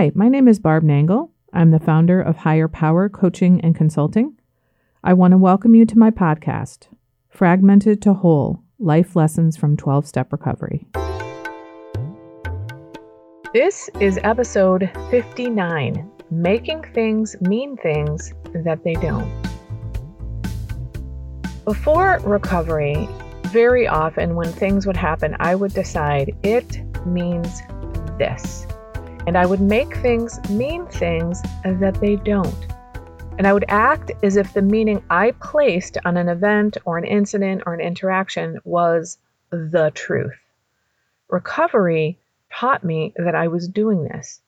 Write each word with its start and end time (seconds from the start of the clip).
Hi, 0.00 0.10
my 0.14 0.30
name 0.30 0.48
is 0.48 0.58
Barb 0.58 0.82
Nangle. 0.82 1.28
I'm 1.52 1.72
the 1.72 1.78
founder 1.78 2.22
of 2.22 2.38
Higher 2.38 2.68
Power 2.68 3.10
Coaching 3.10 3.60
and 3.60 3.76
Consulting. 3.76 4.34
I 5.04 5.12
want 5.12 5.32
to 5.32 5.36
welcome 5.36 5.74
you 5.74 5.84
to 5.84 5.98
my 5.98 6.10
podcast, 6.10 6.86
Fragmented 7.28 8.00
to 8.00 8.14
Whole 8.14 8.62
Life 8.78 9.14
Lessons 9.14 9.58
from 9.58 9.76
12 9.76 10.06
Step 10.06 10.32
Recovery. 10.32 10.86
This 13.52 13.90
is 14.00 14.18
episode 14.24 14.90
59 15.10 16.10
Making 16.30 16.82
Things 16.94 17.36
Mean 17.42 17.76
Things 17.76 18.32
That 18.54 18.82
They 18.82 18.94
Don't. 18.94 19.30
Before 21.66 22.20
recovery, 22.24 23.06
very 23.48 23.86
often 23.86 24.34
when 24.34 24.50
things 24.50 24.86
would 24.86 24.96
happen, 24.96 25.36
I 25.40 25.56
would 25.56 25.74
decide 25.74 26.34
it 26.42 26.80
means 27.04 27.60
this. 28.16 28.66
And 29.26 29.36
I 29.36 29.46
would 29.46 29.60
make 29.60 29.96
things 29.96 30.40
mean 30.50 30.86
things 30.86 31.42
that 31.64 31.94
they 32.00 32.16
don't. 32.16 32.66
And 33.38 33.46
I 33.46 33.52
would 33.52 33.64
act 33.68 34.10
as 34.22 34.36
if 34.36 34.52
the 34.52 34.62
meaning 34.62 35.02
I 35.08 35.30
placed 35.32 35.98
on 36.04 36.16
an 36.16 36.28
event 36.28 36.76
or 36.84 36.98
an 36.98 37.04
incident 37.04 37.62
or 37.64 37.74
an 37.74 37.80
interaction 37.80 38.58
was 38.64 39.18
the 39.50 39.92
truth. 39.94 40.38
Recovery 41.28 42.18
taught 42.52 42.84
me 42.84 43.14
that 43.16 43.34
I 43.34 43.48
was 43.48 43.68
doing 43.68 44.04
this 44.04 44.40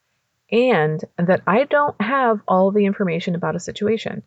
and 0.50 1.02
that 1.16 1.42
I 1.46 1.64
don't 1.64 1.98
have 2.00 2.40
all 2.46 2.70
the 2.70 2.84
information 2.84 3.34
about 3.34 3.56
a 3.56 3.60
situation. 3.60 4.22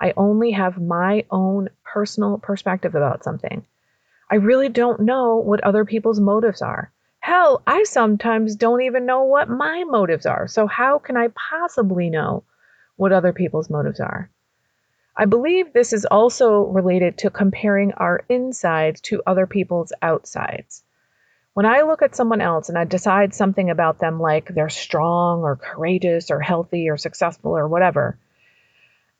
I 0.00 0.14
only 0.16 0.52
have 0.52 0.80
my 0.80 1.24
own 1.30 1.68
personal 1.84 2.38
perspective 2.38 2.94
about 2.94 3.24
something. 3.24 3.64
I 4.30 4.36
really 4.36 4.68
don't 4.68 5.00
know 5.00 5.36
what 5.36 5.62
other 5.62 5.84
people's 5.84 6.20
motives 6.20 6.62
are. 6.62 6.90
Hell, 7.28 7.60
I 7.66 7.82
sometimes 7.82 8.56
don't 8.56 8.80
even 8.80 9.04
know 9.04 9.24
what 9.24 9.50
my 9.50 9.84
motives 9.84 10.24
are. 10.24 10.48
So, 10.48 10.66
how 10.66 10.98
can 10.98 11.18
I 11.18 11.28
possibly 11.28 12.08
know 12.08 12.42
what 12.96 13.12
other 13.12 13.34
people's 13.34 13.68
motives 13.68 14.00
are? 14.00 14.30
I 15.14 15.26
believe 15.26 15.74
this 15.74 15.92
is 15.92 16.06
also 16.06 16.62
related 16.62 17.18
to 17.18 17.28
comparing 17.28 17.92
our 17.92 18.24
insides 18.30 19.02
to 19.02 19.22
other 19.26 19.46
people's 19.46 19.92
outsides. 20.00 20.82
When 21.52 21.66
I 21.66 21.82
look 21.82 22.00
at 22.00 22.16
someone 22.16 22.40
else 22.40 22.70
and 22.70 22.78
I 22.78 22.84
decide 22.84 23.34
something 23.34 23.68
about 23.68 23.98
them, 23.98 24.18
like 24.18 24.48
they're 24.48 24.70
strong 24.70 25.42
or 25.42 25.56
courageous 25.56 26.30
or 26.30 26.40
healthy 26.40 26.88
or 26.88 26.96
successful 26.96 27.54
or 27.54 27.68
whatever, 27.68 28.16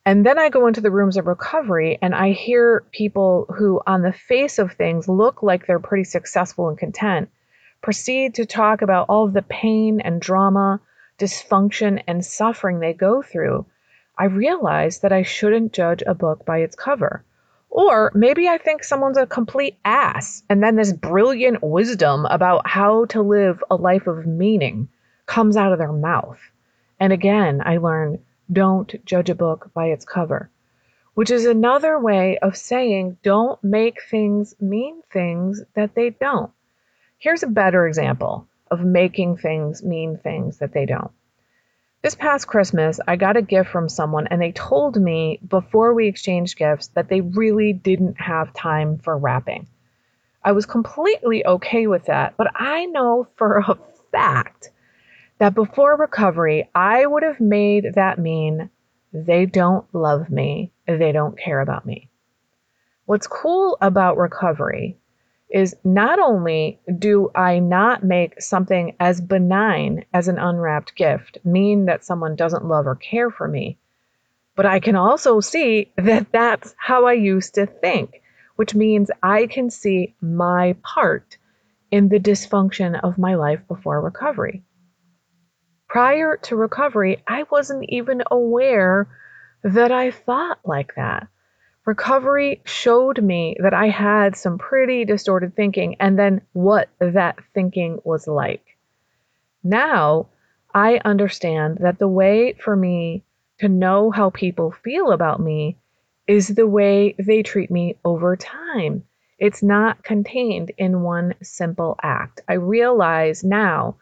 and 0.06 0.24
then 0.24 0.38
I 0.38 0.48
go 0.48 0.66
into 0.66 0.80
the 0.80 0.90
rooms 0.90 1.18
of 1.18 1.26
recovery 1.26 1.98
and 2.00 2.14
I 2.14 2.30
hear 2.30 2.86
people 2.90 3.44
who, 3.54 3.82
on 3.86 4.00
the 4.00 4.14
face 4.14 4.58
of 4.58 4.72
things, 4.72 5.10
look 5.10 5.42
like 5.42 5.66
they're 5.66 5.78
pretty 5.78 6.04
successful 6.04 6.70
and 6.70 6.78
content 6.78 7.28
proceed 7.82 8.34
to 8.34 8.46
talk 8.46 8.82
about 8.82 9.06
all 9.08 9.24
of 9.24 9.32
the 9.32 9.42
pain 9.42 10.00
and 10.00 10.20
drama, 10.20 10.80
dysfunction, 11.18 12.02
and 12.06 12.24
suffering 12.24 12.80
they 12.80 12.92
go 12.92 13.22
through, 13.22 13.66
I 14.16 14.24
realize 14.24 15.00
that 15.00 15.12
I 15.12 15.22
shouldn't 15.22 15.72
judge 15.72 16.02
a 16.06 16.14
book 16.14 16.44
by 16.44 16.58
its 16.58 16.74
cover. 16.74 17.24
Or 17.70 18.10
maybe 18.14 18.48
I 18.48 18.58
think 18.58 18.82
someone's 18.82 19.18
a 19.18 19.26
complete 19.26 19.78
ass, 19.84 20.42
and 20.48 20.62
then 20.62 20.74
this 20.74 20.92
brilliant 20.92 21.62
wisdom 21.62 22.24
about 22.24 22.66
how 22.66 23.04
to 23.06 23.22
live 23.22 23.62
a 23.70 23.76
life 23.76 24.06
of 24.06 24.26
meaning 24.26 24.88
comes 25.26 25.56
out 25.56 25.72
of 25.72 25.78
their 25.78 25.92
mouth. 25.92 26.40
And 26.98 27.12
again, 27.12 27.62
I 27.64 27.76
learn 27.76 28.18
don't 28.50 29.04
judge 29.04 29.30
a 29.30 29.34
book 29.34 29.70
by 29.74 29.86
its 29.86 30.04
cover, 30.04 30.50
which 31.14 31.30
is 31.30 31.44
another 31.44 31.98
way 31.98 32.38
of 32.38 32.56
saying 32.56 33.18
don't 33.22 33.62
make 33.62 34.02
things 34.02 34.54
mean 34.60 35.02
things 35.12 35.62
that 35.74 35.94
they 35.94 36.10
don't. 36.10 36.50
Here's 37.20 37.42
a 37.42 37.48
better 37.48 37.88
example 37.88 38.46
of 38.70 38.84
making 38.84 39.38
things 39.38 39.82
mean 39.82 40.18
things 40.18 40.58
that 40.58 40.72
they 40.72 40.86
don't. 40.86 41.10
This 42.00 42.14
past 42.14 42.46
Christmas, 42.46 43.00
I 43.08 43.16
got 43.16 43.36
a 43.36 43.42
gift 43.42 43.70
from 43.70 43.88
someone, 43.88 44.28
and 44.28 44.40
they 44.40 44.52
told 44.52 44.96
me 45.02 45.40
before 45.48 45.94
we 45.94 46.06
exchanged 46.06 46.56
gifts 46.56 46.86
that 46.88 47.08
they 47.08 47.20
really 47.20 47.72
didn't 47.72 48.20
have 48.20 48.54
time 48.54 48.98
for 48.98 49.18
wrapping. 49.18 49.66
I 50.44 50.52
was 50.52 50.64
completely 50.64 51.44
okay 51.44 51.88
with 51.88 52.04
that, 52.04 52.36
but 52.36 52.52
I 52.54 52.86
know 52.86 53.26
for 53.34 53.58
a 53.58 53.76
fact 54.12 54.70
that 55.38 55.56
before 55.56 55.96
recovery, 55.96 56.70
I 56.72 57.04
would 57.04 57.24
have 57.24 57.40
made 57.40 57.94
that 57.94 58.20
mean 58.20 58.70
they 59.12 59.44
don't 59.44 59.92
love 59.92 60.30
me, 60.30 60.70
they 60.86 61.10
don't 61.10 61.36
care 61.36 61.60
about 61.60 61.84
me. 61.84 62.10
What's 63.06 63.26
cool 63.26 63.76
about 63.80 64.18
recovery 64.18 64.98
is 65.50 65.74
not 65.82 66.18
only 66.18 66.78
do 66.98 67.30
I 67.34 67.58
not 67.58 68.04
make 68.04 68.40
something 68.40 68.94
as 69.00 69.20
benign 69.20 70.04
as 70.12 70.28
an 70.28 70.38
unwrapped 70.38 70.94
gift 70.94 71.38
mean 71.44 71.86
that 71.86 72.04
someone 72.04 72.36
doesn't 72.36 72.66
love 72.66 72.86
or 72.86 72.96
care 72.96 73.30
for 73.30 73.48
me, 73.48 73.78
but 74.54 74.66
I 74.66 74.80
can 74.80 74.96
also 74.96 75.40
see 75.40 75.92
that 75.96 76.32
that's 76.32 76.74
how 76.76 77.06
I 77.06 77.14
used 77.14 77.54
to 77.54 77.66
think, 77.66 78.20
which 78.56 78.74
means 78.74 79.10
I 79.22 79.46
can 79.46 79.70
see 79.70 80.14
my 80.20 80.76
part 80.82 81.38
in 81.90 82.08
the 82.08 82.20
dysfunction 82.20 83.00
of 83.02 83.18
my 83.18 83.34
life 83.34 83.60
before 83.68 84.00
recovery. 84.00 84.62
Prior 85.88 86.36
to 86.42 86.56
recovery, 86.56 87.22
I 87.26 87.44
wasn't 87.50 87.86
even 87.88 88.22
aware 88.30 89.08
that 89.62 89.90
I 89.90 90.10
thought 90.10 90.58
like 90.64 90.94
that 90.96 91.28
recovery 91.88 92.60
showed 92.66 93.22
me 93.22 93.56
that 93.62 93.72
I 93.72 93.88
had 93.88 94.36
some 94.36 94.58
pretty 94.58 95.06
distorted 95.06 95.56
thinking 95.56 95.96
and 95.98 96.18
then 96.18 96.42
what 96.52 96.90
that 96.98 97.38
thinking 97.54 97.98
was 98.04 98.28
like. 98.28 98.76
Now 99.64 100.26
I 100.74 101.00
understand 101.02 101.78
that 101.80 101.98
the 101.98 102.06
way 102.06 102.52
for 102.52 102.76
me 102.76 103.24
to 103.60 103.70
know 103.70 104.10
how 104.10 104.28
people 104.28 104.70
feel 104.70 105.12
about 105.12 105.40
me 105.40 105.78
is 106.26 106.48
the 106.48 106.66
way 106.66 107.14
they 107.18 107.42
treat 107.42 107.70
me 107.70 107.96
over 108.04 108.36
time. 108.36 109.04
It's 109.38 109.62
not 109.62 110.04
contained 110.04 110.72
in 110.76 111.00
one 111.00 111.36
simple 111.42 111.98
act. 112.02 112.42
I 112.46 112.54
realize 112.54 113.42
now 113.42 113.96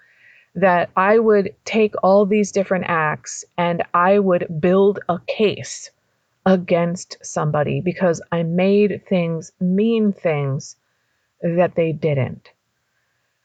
that 0.56 0.90
I 0.96 1.20
would 1.20 1.54
take 1.64 1.94
all 2.02 2.26
these 2.26 2.50
different 2.50 2.86
acts 2.88 3.44
and 3.56 3.84
I 3.94 4.18
would 4.18 4.60
build 4.60 4.98
a 5.08 5.20
case 5.28 5.92
against 6.46 7.18
somebody 7.22 7.80
because 7.80 8.22
I 8.32 8.44
made 8.44 9.04
things 9.08 9.52
mean 9.60 10.12
things 10.12 10.76
that 11.42 11.74
they 11.74 11.92
didn't. 11.92 12.50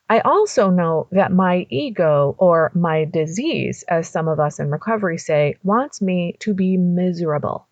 I 0.10 0.20
also 0.20 0.70
know 0.70 1.08
that 1.12 1.32
my 1.32 1.66
ego, 1.70 2.36
or 2.38 2.72
my 2.76 3.06
disease, 3.06 3.84
as 3.88 4.10
some 4.10 4.28
of 4.28 4.40
us 4.40 4.60
in 4.60 4.70
recovery 4.70 5.18
say, 5.18 5.56
wants 5.64 6.02
me 6.02 6.36
to 6.40 6.54
be 6.54 6.78
miserable. 6.78 7.66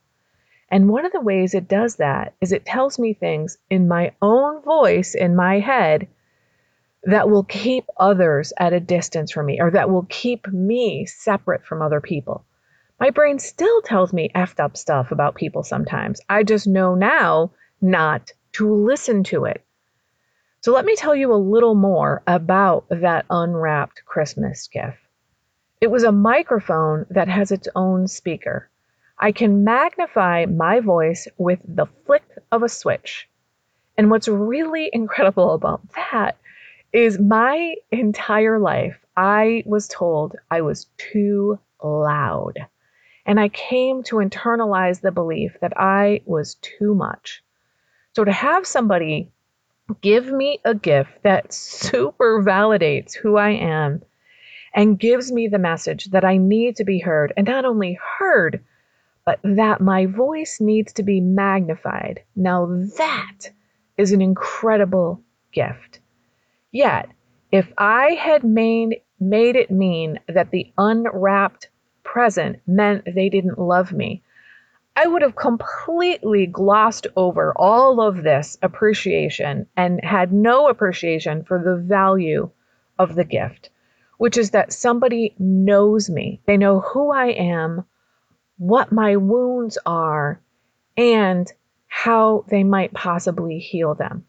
And 0.72 0.90
one 0.90 1.06
of 1.06 1.12
the 1.12 1.22
ways 1.22 1.54
it 1.54 1.68
does 1.68 1.98
that 1.98 2.34
is 2.42 2.52
it 2.52 2.66
tells 2.66 2.98
me 2.98 3.14
things 3.14 3.58
in 3.70 3.88
my 3.88 4.14
own 4.22 4.62
voice 4.62 5.16
in 5.16 5.36
my 5.36 5.60
head 5.60 6.08
that 7.04 7.30
will 7.30 7.44
keep 7.44 7.86
others 7.98 8.54
at 8.58 8.74
a 8.74 8.80
distance 8.80 9.32
from 9.32 9.48
me 9.48 9.60
or 9.60 9.72
that 9.72 9.90
will 9.90 10.06
keep 10.10 10.48
me 10.48 11.06
separate 11.06 11.66
from 11.66 11.82
other 11.82 12.02
people. 12.02 12.46
My 13.00 13.12
brain 13.12 13.40
still 13.40 13.82
tells 13.82 14.12
me 14.12 14.30
effed 14.36 14.60
up 14.60 14.76
stuff 14.76 15.12
about 15.12 15.36
people 15.36 15.64
sometimes. 15.64 16.20
I 16.28 16.44
just 16.44 16.68
know 16.68 16.96
now 16.96 17.52
not 17.82 18.34
to 18.54 18.74
listen 18.74 19.24
to 19.26 19.46
it. 19.46 19.64
So 20.62 20.74
let 20.74 20.84
me 20.84 20.98
tell 20.98 21.16
you 21.16 21.32
a 21.32 21.36
little 21.36 21.76
more 21.76 22.22
about 22.28 22.86
that 22.90 23.26
unwrapped 23.30 24.04
Christmas 24.06 24.68
gift. 24.68 24.98
It 25.80 25.90
was 25.90 26.04
a 26.04 26.12
microphone 26.12 27.06
that 27.10 27.30
has 27.30 27.54
its 27.54 27.70
own 27.74 28.08
speaker. 28.10 28.70
I 29.18 29.32
can 29.32 29.64
magnify 29.64 30.46
my 30.48 30.82
voice 30.82 31.26
with 31.38 31.60
the 31.64 31.86
flick 32.06 32.24
of 32.52 32.64
a 32.64 32.70
switch. 32.70 33.30
And 33.98 34.12
what's 34.12 34.28
really 34.28 34.90
incredible 34.92 35.54
about 35.54 35.82
that 35.94 36.38
is 36.92 37.18
my 37.18 37.76
entire 37.92 38.60
life, 38.60 39.00
I 39.16 39.64
was 39.66 39.88
told 39.88 40.36
I 40.52 40.62
was 40.62 40.88
too 40.98 41.60
loud. 41.82 42.58
And 43.26 43.40
I 43.40 43.50
came 43.50 44.04
to 44.04 44.18
internalize 44.18 45.02
the 45.02 45.12
belief 45.12 45.58
that 45.62 45.74
I 45.78 46.22
was 46.26 46.56
too 46.56 46.96
much. 46.96 47.44
So 48.16 48.24
to 48.24 48.32
have 48.32 48.66
somebody 48.66 49.32
give 50.02 50.32
me 50.32 50.60
a 50.66 50.76
gift 50.76 51.24
that 51.24 51.54
super 51.54 52.44
validates 52.44 53.16
who 53.16 53.38
I 53.38 53.52
am 53.52 54.02
and 54.74 55.00
gives 55.00 55.32
me 55.32 55.48
the 55.48 55.60
message 55.60 56.06
that 56.06 56.24
I 56.24 56.38
need 56.38 56.76
to 56.76 56.84
be 56.84 57.00
heard, 57.00 57.34
and 57.36 57.48
not 57.48 57.66
only 57.66 57.98
heard, 58.20 58.64
but 59.26 59.40
that 59.44 59.82
my 59.82 60.06
voice 60.06 60.60
needs 60.60 60.94
to 60.94 61.04
be 61.04 61.22
magnified. 61.22 62.22
Now 62.36 62.68
that 62.98 63.52
is 63.98 64.12
an 64.12 64.22
incredible 64.22 65.22
gift. 65.52 66.00
Yet, 66.72 67.10
if 67.52 67.72
I 67.78 68.12
had 68.12 68.44
made, 68.44 69.02
made 69.20 69.56
it 69.56 69.72
mean 69.72 70.20
that 70.28 70.52
the 70.52 70.72
unwrapped 70.78 71.70
present 72.04 72.60
meant 72.68 73.06
they 73.06 73.30
didn't 73.30 73.60
love 73.60 73.92
me. 73.92 74.24
I 74.96 75.08
would 75.08 75.22
have 75.22 75.36
completely 75.36 76.46
glossed 76.46 77.08
over 77.16 77.54
all 77.56 78.02
of 78.02 78.24
this 78.24 78.58
appreciation 78.62 79.68
and 79.78 80.04
had 80.04 80.34
no 80.34 80.68
appreciation 80.68 81.44
for 81.44 81.62
the 81.64 81.78
value 81.78 82.50
of 82.98 83.16
the 83.16 83.24
gift, 83.24 83.70
which 84.18 84.38
is 84.38 84.52
that 84.52 84.74
somebody 84.74 85.36
knows 85.40 86.10
me. 86.10 86.42
They 86.46 86.58
know 86.58 86.82
who 86.82 87.12
I 87.12 87.28
am, 87.28 87.86
what 88.58 88.92
my 88.92 89.16
wounds 89.16 89.78
are, 89.86 90.42
and 90.98 91.52
how 91.88 92.44
they 92.50 92.64
might 92.64 92.94
possibly 92.94 93.60
heal 93.60 93.96
them. 93.96 94.26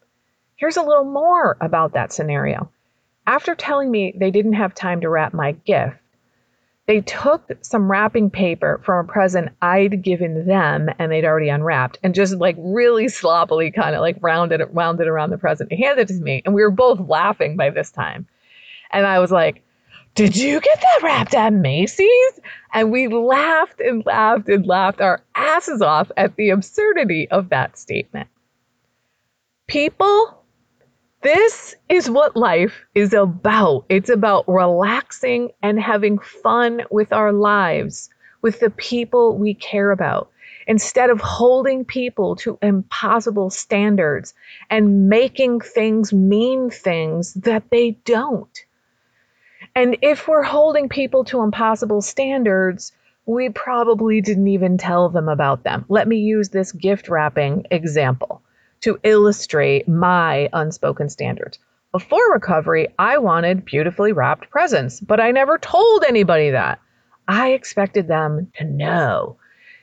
Here's 0.55 0.77
a 0.77 0.83
little 0.83 1.05
more 1.05 1.57
about 1.61 1.95
that 1.95 2.13
scenario. 2.13 2.71
After 3.27 3.55
telling 3.55 3.91
me 3.91 4.15
they 4.17 4.31
didn't 4.31 4.53
have 4.55 4.75
time 4.75 5.01
to 5.01 5.09
wrap 5.09 5.35
my 5.35 5.53
gift, 5.53 5.97
they 6.91 7.03
took 7.03 7.49
some 7.61 7.89
wrapping 7.89 8.31
paper 8.31 8.81
from 8.85 9.05
a 9.05 9.09
present 9.09 9.51
I'd 9.63 10.03
given 10.03 10.45
them 10.45 10.89
and 10.99 11.13
they'd 11.13 11.25
already 11.25 11.49
unwrapped 11.49 12.01
and 12.03 12.17
just 12.17 12.35
like 12.35 12.57
really 12.59 13.07
sloppily 13.07 13.71
kind 13.71 13.95
of 13.95 14.01
like 14.01 14.17
rounded 14.21 14.61
it, 14.61 14.75
wound 14.75 15.01
it 15.01 15.07
around 15.07 15.31
the 15.31 15.39
present 15.39 15.71
and 15.71 15.79
handed 15.79 16.11
it 16.11 16.15
to 16.15 16.21
me. 16.21 16.43
And 16.45 16.53
we 16.53 16.63
were 16.63 16.73
both 16.73 16.99
laughing 16.99 17.57
by 17.57 17.71
this 17.71 17.93
time. 17.93 18.27
And 18.91 19.07
I 19.07 19.21
was 19.21 19.31
like, 19.31 19.63
Did 20.17 20.37
you 20.37 20.61
get 20.61 20.81
that 20.81 21.05
wrapped 21.05 21.33
at 21.33 21.53
Macy's? 21.53 22.41
And 22.73 22.91
we 22.91 23.07
laughed 23.07 23.79
and 23.79 24.05
laughed 24.05 24.49
and 24.49 24.67
laughed 24.67 25.01
our 25.01 25.23
asses 25.37 25.81
off 25.81 26.11
at 26.17 26.35
the 26.35 26.51
absurdity 26.51 27.29
of 27.31 27.51
that 27.51 27.79
statement. 27.79 28.29
People 29.69 30.40
this 31.23 31.77
is 31.89 32.09
what 32.09 32.37
life 32.37 32.85
is 32.95 33.13
about. 33.13 33.85
It's 33.89 34.09
about 34.09 34.49
relaxing 34.49 35.51
and 35.63 35.79
having 35.79 36.19
fun 36.19 36.83
with 36.91 37.13
our 37.13 37.33
lives, 37.33 38.09
with 38.41 38.61
the 38.61 38.71
people 38.71 39.37
we 39.37 39.53
care 39.55 39.91
about, 39.91 40.31
instead 40.67 41.11
of 41.11 41.21
holding 41.21 41.85
people 41.85 42.37
to 42.37 42.59
impossible 42.63 43.51
standards 43.51 44.33
and 44.71 45.09
making 45.09 45.61
things 45.61 46.13
mean 46.13 46.71
things 46.71 47.35
that 47.35 47.65
they 47.71 47.93
don't. 48.05 48.65
And 49.75 49.99
if 50.01 50.27
we're 50.27 50.43
holding 50.43 50.89
people 50.89 51.25
to 51.25 51.43
impossible 51.43 52.01
standards, 52.01 52.93
we 53.27 53.51
probably 53.51 54.23
didn't 54.23 54.49
even 54.49 54.79
tell 54.79 55.11
them 55.11 55.29
about 55.29 55.65
them. 55.65 55.85
Let 55.89 56.09
me 56.09 56.17
use 56.17 56.49
this 56.49 56.73
gift 56.73 57.09
wrapping 57.09 57.67
example 57.71 58.43
to 58.81 58.99
illustrate 59.03 59.89
my 59.89 60.49
unspoken 60.53 61.09
standards. 61.09 61.59
Before 61.93 62.33
recovery, 62.33 62.89
I 62.99 63.19
wanted 63.19 63.65
beautifully 63.65 64.13
wrapped 64.13 64.49
presents, 64.51 65.01
but 65.01 65.21
I 65.21 65.33
never 65.33 65.59
told 65.59 66.05
anybody 66.05 66.51
that. 66.51 66.81
I 67.27 67.51
expected 67.51 68.09
them 68.09 68.51
to 68.57 68.65
know. 68.65 69.37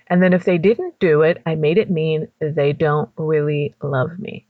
And 0.08 0.24
then 0.24 0.34
if 0.34 0.46
they 0.46 0.58
didn't 0.58 1.00
do 1.00 1.22
it, 1.22 1.42
I 1.46 1.56
made 1.56 1.78
it 1.78 1.90
mean 1.90 2.30
they 2.40 2.74
don't 2.74 3.10
really 3.18 3.76
love 3.82 4.18
me. 4.20 4.48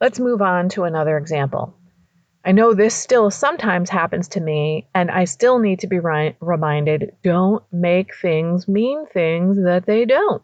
Let's 0.00 0.20
move 0.20 0.42
on 0.42 0.68
to 0.70 0.84
another 0.84 1.16
example. 1.16 1.74
I 2.44 2.52
know 2.52 2.72
this 2.72 2.94
still 2.94 3.30
sometimes 3.30 3.90
happens 3.90 4.28
to 4.28 4.40
me, 4.40 4.88
and 4.94 5.10
I 5.10 5.24
still 5.24 5.58
need 5.58 5.80
to 5.80 5.86
be 5.86 5.98
ri- 5.98 6.36
reminded 6.40 7.14
don't 7.22 7.62
make 7.70 8.14
things 8.16 8.66
mean 8.66 9.06
things 9.06 9.62
that 9.62 9.84
they 9.84 10.06
don't. 10.06 10.42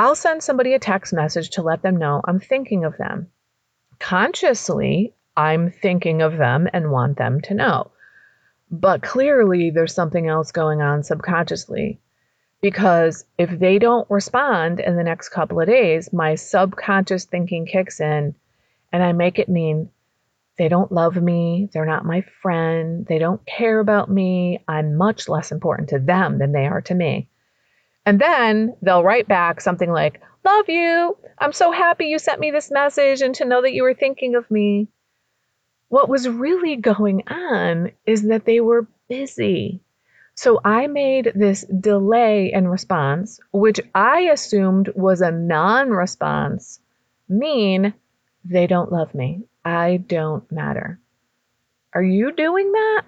I'll 0.00 0.14
send 0.14 0.42
somebody 0.42 0.72
a 0.72 0.78
text 0.78 1.12
message 1.12 1.50
to 1.50 1.62
let 1.62 1.82
them 1.82 1.96
know 1.96 2.22
I'm 2.24 2.40
thinking 2.40 2.86
of 2.86 2.96
them. 2.96 3.26
Consciously, 3.98 5.12
I'm 5.36 5.70
thinking 5.70 6.22
of 6.22 6.38
them 6.38 6.70
and 6.72 6.90
want 6.90 7.18
them 7.18 7.42
to 7.42 7.52
know. 7.52 7.90
But 8.70 9.02
clearly, 9.02 9.68
there's 9.68 9.92
something 9.92 10.26
else 10.26 10.52
going 10.52 10.80
on 10.80 11.02
subconsciously. 11.02 12.00
Because 12.62 13.26
if 13.36 13.50
they 13.50 13.78
don't 13.78 14.08
respond 14.08 14.80
in 14.80 14.96
the 14.96 15.04
next 15.04 15.28
couple 15.28 15.60
of 15.60 15.66
days, 15.66 16.14
my 16.14 16.34
subconscious 16.34 17.26
thinking 17.26 17.66
kicks 17.66 18.00
in 18.00 18.34
and 18.94 19.02
I 19.02 19.12
make 19.12 19.38
it 19.38 19.50
mean 19.50 19.90
they 20.56 20.70
don't 20.70 20.90
love 20.90 21.16
me, 21.16 21.68
they're 21.74 21.84
not 21.84 22.06
my 22.06 22.22
friend, 22.40 23.04
they 23.04 23.18
don't 23.18 23.44
care 23.44 23.80
about 23.80 24.10
me, 24.10 24.64
I'm 24.66 24.96
much 24.96 25.28
less 25.28 25.52
important 25.52 25.90
to 25.90 25.98
them 25.98 26.38
than 26.38 26.52
they 26.52 26.66
are 26.66 26.80
to 26.80 26.94
me. 26.94 27.28
And 28.06 28.20
then 28.20 28.76
they'll 28.82 29.04
write 29.04 29.28
back 29.28 29.60
something 29.60 29.90
like, 29.90 30.20
Love 30.44 30.68
you. 30.68 31.16
I'm 31.38 31.52
so 31.52 31.70
happy 31.70 32.06
you 32.06 32.18
sent 32.18 32.40
me 32.40 32.50
this 32.50 32.70
message 32.70 33.20
and 33.20 33.34
to 33.36 33.44
know 33.44 33.62
that 33.62 33.74
you 33.74 33.82
were 33.82 33.94
thinking 33.94 34.34
of 34.34 34.50
me. 34.50 34.88
What 35.88 36.08
was 36.08 36.28
really 36.28 36.76
going 36.76 37.24
on 37.28 37.92
is 38.06 38.22
that 38.22 38.46
they 38.46 38.60
were 38.60 38.88
busy. 39.08 39.80
So 40.34 40.60
I 40.64 40.86
made 40.86 41.32
this 41.34 41.64
delay 41.64 42.52
in 42.52 42.68
response, 42.68 43.40
which 43.52 43.80
I 43.94 44.20
assumed 44.32 44.90
was 44.94 45.20
a 45.20 45.30
non 45.30 45.90
response, 45.90 46.80
mean 47.28 47.92
they 48.44 48.66
don't 48.66 48.92
love 48.92 49.14
me. 49.14 49.42
I 49.64 49.98
don't 49.98 50.50
matter. 50.50 50.98
Are 51.92 52.02
you 52.02 52.32
doing 52.32 52.72
that? 52.72 53.02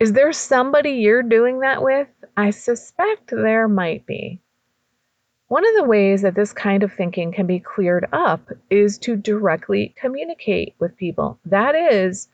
Is 0.00 0.12
there 0.12 0.32
somebody 0.32 0.90
you're 0.90 1.22
doing 1.22 1.60
that 1.60 1.82
with? 1.82 2.08
I 2.36 2.50
suspect 2.50 3.30
there 3.30 3.68
might 3.68 4.04
be. 4.06 4.40
One 5.48 5.64
of 5.66 5.76
the 5.76 5.84
ways 5.84 6.22
that 6.22 6.34
this 6.34 6.52
kind 6.52 6.82
of 6.82 6.92
thinking 6.92 7.30
can 7.30 7.46
be 7.46 7.60
cleared 7.60 8.08
up 8.12 8.50
is 8.70 8.98
to 8.98 9.14
directly 9.14 9.94
communicate 9.96 10.74
with 10.78 10.96
people. 10.96 11.38
That 11.44 11.76
is, 11.76 12.28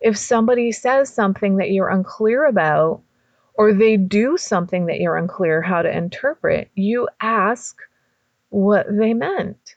if 0.00 0.16
somebody 0.16 0.70
says 0.70 1.12
something 1.12 1.56
that 1.56 1.72
you're 1.72 1.88
unclear 1.88 2.44
about, 2.44 3.02
or 3.54 3.72
they 3.72 3.96
do 3.96 4.36
something 4.36 4.86
that 4.86 5.00
you're 5.00 5.16
unclear 5.16 5.60
how 5.60 5.82
to 5.82 5.94
interpret, 5.94 6.70
you 6.74 7.08
ask 7.20 7.76
what 8.50 8.86
they 8.88 9.14
meant. 9.14 9.74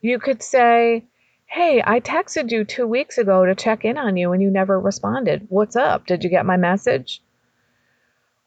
You 0.00 0.18
could 0.18 0.42
say, 0.42 1.04
Hey, 1.52 1.82
I 1.84 1.98
texted 1.98 2.52
you 2.52 2.64
two 2.64 2.86
weeks 2.86 3.18
ago 3.18 3.44
to 3.44 3.56
check 3.56 3.84
in 3.84 3.98
on 3.98 4.16
you 4.16 4.30
and 4.32 4.40
you 4.40 4.52
never 4.52 4.78
responded. 4.78 5.48
What's 5.48 5.74
up? 5.74 6.06
Did 6.06 6.22
you 6.22 6.30
get 6.30 6.46
my 6.46 6.56
message? 6.56 7.20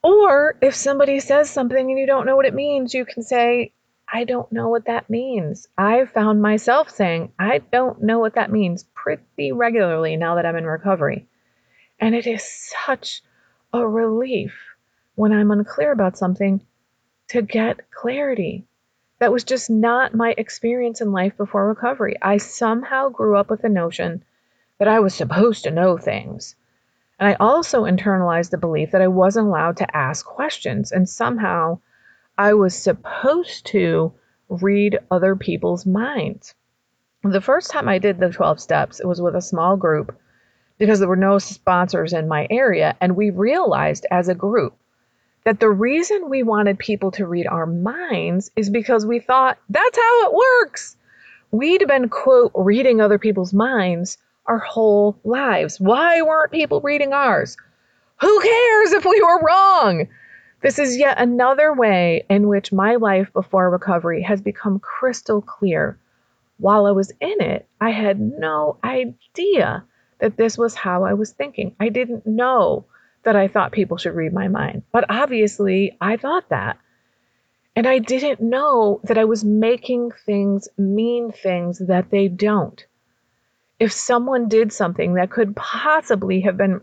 Or 0.01 0.55
if 0.61 0.73
somebody 0.73 1.19
says 1.19 1.49
something 1.49 1.89
and 1.89 1.99
you 1.99 2.07
don't 2.07 2.25
know 2.25 2.37
what 2.37 2.45
it 2.45 2.53
means, 2.53 2.93
you 2.93 3.03
can 3.03 3.21
say, 3.21 3.73
I 4.07 4.23
don't 4.23 4.49
know 4.53 4.69
what 4.69 4.85
that 4.85 5.09
means. 5.09 5.67
I 5.77 6.05
found 6.05 6.41
myself 6.41 6.89
saying, 6.89 7.33
I 7.37 7.57
don't 7.73 8.01
know 8.01 8.19
what 8.19 8.35
that 8.35 8.53
means 8.53 8.85
pretty 8.93 9.51
regularly 9.51 10.15
now 10.15 10.35
that 10.35 10.45
I'm 10.45 10.55
in 10.55 10.65
recovery. 10.65 11.27
And 11.99 12.15
it 12.15 12.25
is 12.25 12.71
such 12.85 13.21
a 13.73 13.85
relief 13.85 14.57
when 15.15 15.33
I'm 15.33 15.51
unclear 15.51 15.91
about 15.91 16.17
something 16.17 16.65
to 17.27 17.41
get 17.41 17.91
clarity. 17.91 18.65
That 19.23 19.31
was 19.31 19.45
just 19.45 19.69
not 19.69 20.13
my 20.13 20.35
experience 20.37 20.99
in 20.99 21.13
life 21.13 21.37
before 21.37 21.65
recovery. 21.65 22.17
I 22.21 22.35
somehow 22.35 23.07
grew 23.07 23.37
up 23.37 23.49
with 23.49 23.61
the 23.61 23.69
notion 23.69 24.21
that 24.79 24.89
I 24.89 24.99
was 24.99 25.15
supposed 25.15 25.63
to 25.63 25.71
know 25.71 25.97
things 25.97 26.57
and 27.23 27.29
I 27.29 27.35
also 27.39 27.83
internalized 27.83 28.49
the 28.49 28.57
belief 28.57 28.91
that 28.91 29.01
I 29.01 29.07
wasn't 29.07 29.47
allowed 29.47 29.77
to 29.77 29.95
ask 29.95 30.25
questions. 30.25 30.91
And 30.91 31.07
somehow 31.07 31.79
I 32.37 32.53
was 32.53 32.75
supposed 32.75 33.65
to 33.67 34.11
read 34.49 34.99
other 35.09 35.37
people's 35.37 35.85
minds. 35.85 36.53
The 37.23 37.39
first 37.39 37.71
time 37.71 37.87
I 37.87 37.99
did 37.99 38.19
the 38.19 38.29
12 38.29 38.59
steps, 38.59 38.99
it 38.99 39.07
was 39.07 39.21
with 39.21 39.37
a 39.37 39.41
small 39.41 39.77
group 39.77 40.19
because 40.77 40.99
there 40.99 41.07
were 41.07 41.15
no 41.15 41.37
sponsors 41.37 42.11
in 42.11 42.27
my 42.27 42.45
area. 42.49 42.97
And 42.99 43.15
we 43.15 43.29
realized 43.29 44.05
as 44.11 44.27
a 44.27 44.35
group 44.35 44.75
that 45.45 45.59
the 45.59 45.69
reason 45.69 46.29
we 46.29 46.43
wanted 46.43 46.79
people 46.79 47.11
to 47.11 47.27
read 47.27 47.47
our 47.47 47.65
minds 47.65 48.51
is 48.55 48.69
because 48.69 49.05
we 49.05 49.19
thought 49.19 49.57
that's 49.69 49.97
how 49.97 50.27
it 50.27 50.33
works. 50.33 50.95
We'd 51.51 51.87
been, 51.87 52.09
quote, 52.09 52.51
reading 52.55 53.01
other 53.01 53.19
people's 53.19 53.53
minds 53.53 54.17
our 54.45 54.59
whole 54.59 55.17
lives. 55.23 55.79
Why 55.79 56.21
weren't 56.21 56.51
people 56.51 56.81
reading 56.81 57.13
ours? 57.13 57.55
Who 58.21 58.41
cares 58.41 58.93
if 58.93 59.05
we 59.05 59.21
were 59.21 59.41
wrong? 59.41 60.07
This 60.61 60.79
is 60.79 60.97
yet 60.97 61.19
another 61.19 61.73
way 61.73 62.25
in 62.29 62.47
which 62.47 62.71
my 62.71 62.95
life 62.95 63.31
before 63.33 63.69
recovery 63.69 64.21
has 64.21 64.41
become 64.41 64.79
crystal 64.79 65.41
clear. 65.41 65.97
While 66.57 66.85
I 66.85 66.91
was 66.91 67.11
in 67.19 67.41
it, 67.41 67.67
I 67.81 67.89
had 67.89 68.19
no 68.19 68.77
idea 68.83 69.83
that 70.19 70.37
this 70.37 70.57
was 70.57 70.73
how 70.73 71.03
I 71.03 71.13
was 71.13 71.33
thinking. 71.33 71.75
I 71.81 71.89
didn't 71.89 72.25
know 72.25 72.85
that 73.23 73.35
I 73.35 73.47
thought 73.47 73.71
people 73.71 73.97
should 73.97 74.15
read 74.15 74.33
my 74.33 74.47
mind, 74.47 74.83
but 74.91 75.05
obviously 75.09 75.97
I 75.99 76.17
thought 76.17 76.49
that. 76.49 76.77
And 77.75 77.87
I 77.87 77.99
didn't 77.99 78.39
know 78.39 79.01
that 79.05 79.17
I 79.17 79.25
was 79.25 79.43
making 79.43 80.11
things 80.25 80.67
mean 80.77 81.31
things 81.31 81.79
that 81.79 82.11
they 82.11 82.27
don't 82.27 82.85
if 83.83 83.91
someone 83.91 84.47
did 84.47 84.71
something 84.71 85.15
that 85.15 85.29
could 85.29 85.55
possibly 85.55 86.41
have 86.41 86.55
been 86.55 86.79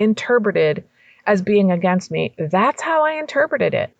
interpreted 0.00 0.82
as 1.26 1.42
being 1.42 1.70
against 1.70 2.10
me, 2.10 2.34
that's 2.38 2.82
how 2.82 3.04
I 3.04 3.12
interpreted 3.12 3.72
it. 3.72 3.94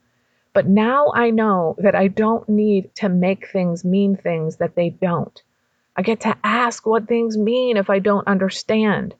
But 0.52 0.66
now 0.66 1.12
I 1.14 1.30
know 1.30 1.76
that 1.78 1.94
I 1.94 2.08
don't 2.08 2.48
need 2.48 2.92
to 2.96 3.08
make 3.08 3.48
things 3.52 3.84
mean 3.84 4.16
things 4.16 4.56
that 4.56 4.74
they 4.74 4.90
don't. 4.90 5.40
I 5.94 6.02
get 6.02 6.20
to 6.22 6.36
ask 6.42 6.84
what 6.84 7.06
things 7.06 7.36
mean 7.38 7.76
if 7.76 7.88
I 7.88 8.00
don't 8.00 8.26
understand. 8.26 9.14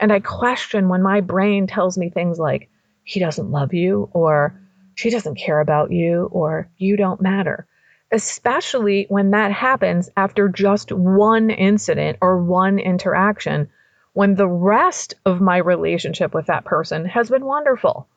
And 0.00 0.12
I 0.12 0.20
question 0.20 0.88
when 0.88 1.02
my 1.02 1.20
brain 1.20 1.66
tells 1.66 1.96
me 1.96 2.10
things 2.10 2.38
like, 2.38 2.68
he 3.04 3.20
doesn't 3.20 3.50
love 3.50 3.74
you, 3.74 4.08
or 4.12 4.58
she 4.94 5.10
doesn't 5.10 5.36
care 5.36 5.60
about 5.60 5.92
you, 5.92 6.28
or 6.32 6.68
you 6.78 6.96
don't 6.96 7.20
matter 7.20 7.66
especially 8.12 9.06
when 9.08 9.30
that 9.30 9.52
happens 9.52 10.10
after 10.16 10.48
just 10.48 10.90
one 10.92 11.50
incident 11.50 12.18
or 12.20 12.42
one 12.42 12.78
interaction 12.78 13.68
when 14.12 14.34
the 14.34 14.48
rest 14.48 15.14
of 15.24 15.40
my 15.40 15.56
relationship 15.56 16.34
with 16.34 16.46
that 16.46 16.64
person 16.64 17.04
has 17.04 17.30
been 17.30 17.44
wonderful. 17.44 18.08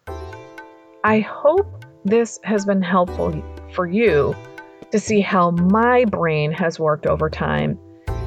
I 1.03 1.19
hope 1.19 1.85
this 2.03 2.39
has 2.43 2.65
been 2.65 2.81
helpful 2.81 3.43
for 3.73 3.85
you 3.85 4.35
to 4.91 4.99
see 4.99 5.21
how 5.21 5.51
my 5.51 6.05
brain 6.05 6.51
has 6.51 6.79
worked 6.79 7.05
over 7.05 7.29
time 7.29 7.77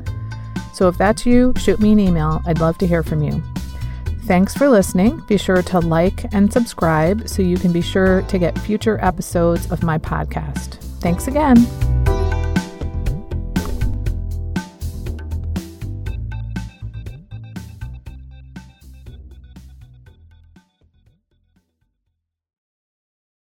So 0.75 0.89
if 0.89 0.99
that's 0.99 1.25
you, 1.25 1.55
shoot 1.57 1.81
me 1.81 1.93
an 1.93 2.01
email. 2.01 2.43
I'd 2.47 2.61
love 2.61 2.79
to 2.79 2.87
hear 2.87 3.03
from 3.03 3.23
you. 3.23 3.43
Thanks 4.25 4.55
for 4.55 4.69
listening. 4.69 5.23
Be 5.29 5.39
sure 5.39 5.63
to 5.63 5.81
like 5.81 6.33
and 6.35 6.53
subscribe 6.53 7.29
so 7.29 7.43
you 7.43 7.57
can 7.57 7.73
be 7.73 7.83
sure 7.83 8.23
to 8.23 8.39
get 8.39 8.59
future 8.59 8.99
episodes 9.03 9.71
of 9.71 9.83
my 9.83 9.99
podcast. 9.99 10.92
Thanks 11.03 11.27
again. 11.27 11.92